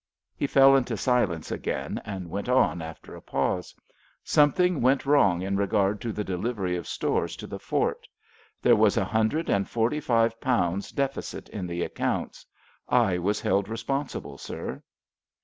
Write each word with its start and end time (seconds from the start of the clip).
He 0.35 0.47
fell 0.47 0.75
into 0.75 0.97
silence 0.97 1.51
again, 1.51 2.01
and 2.03 2.27
went 2.31 2.49
on 2.49 2.81
after 2.81 3.13
a 3.15 3.21
pause. 3.21 3.75
"Something 4.23 4.81
went 4.81 5.05
wrong 5.05 5.43
in 5.43 5.57
regard 5.57 6.01
to 6.01 6.11
the 6.11 6.23
delivery 6.23 6.75
of 6.75 6.87
stores 6.87 7.35
to 7.35 7.45
the 7.45 7.59
fort. 7.59 8.07
There 8.63 8.75
was 8.75 8.97
a 8.97 9.05
hundred 9.05 9.47
and 9.47 9.69
forty 9.69 9.99
five 9.99 10.41
pounds 10.41 10.89
deficit 10.91 11.49
in 11.49 11.67
the 11.67 11.83
accounts. 11.83 12.47
I 12.89 13.19
was 13.19 13.41
held 13.41 13.69
responsible, 13.69 14.39
sir." 14.39 14.81